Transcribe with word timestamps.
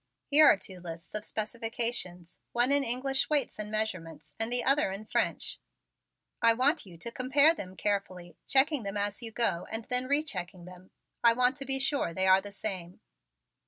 Here 0.25 0.47
are 0.47 0.57
two 0.57 0.79
lists 0.79 1.13
of 1.13 1.23
specifications, 1.23 2.39
one 2.53 2.71
in 2.71 2.83
English 2.83 3.29
weights 3.29 3.59
and 3.59 3.69
measurements 3.69 4.33
and 4.39 4.51
the 4.51 4.63
other 4.63 4.91
in 4.91 5.05
French. 5.05 5.59
I 6.41 6.55
want 6.55 6.87
you 6.87 6.97
to 6.97 7.11
compare 7.11 7.53
them 7.53 7.75
carefully, 7.75 8.35
checking 8.47 8.81
them 8.81 8.97
as 8.97 9.21
you 9.21 9.31
go 9.31 9.67
and 9.69 9.85
then 9.91 10.07
re 10.07 10.23
checking 10.23 10.65
them. 10.65 10.89
I 11.23 11.33
want 11.33 11.55
to 11.57 11.65
be 11.65 11.77
sure 11.77 12.15
they 12.15 12.25
are 12.25 12.41
the 12.41 12.51
same. 12.51 12.99